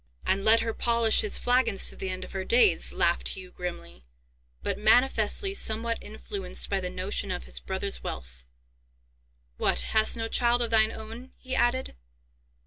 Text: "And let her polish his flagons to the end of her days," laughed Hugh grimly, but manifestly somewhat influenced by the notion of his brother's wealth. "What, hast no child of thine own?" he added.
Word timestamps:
"And 0.25 0.43
let 0.43 0.61
her 0.61 0.73
polish 0.73 1.21
his 1.21 1.37
flagons 1.37 1.87
to 1.89 1.95
the 1.95 2.09
end 2.09 2.23
of 2.23 2.31
her 2.31 2.43
days," 2.43 2.91
laughed 2.91 3.29
Hugh 3.35 3.51
grimly, 3.51 4.03
but 4.63 4.79
manifestly 4.79 5.53
somewhat 5.53 5.99
influenced 6.01 6.71
by 6.71 6.79
the 6.79 6.89
notion 6.89 7.29
of 7.29 7.43
his 7.43 7.59
brother's 7.59 8.01
wealth. 8.01 8.43
"What, 9.57 9.81
hast 9.81 10.17
no 10.17 10.27
child 10.27 10.63
of 10.63 10.71
thine 10.71 10.91
own?" 10.91 11.33
he 11.37 11.53
added. 11.53 11.93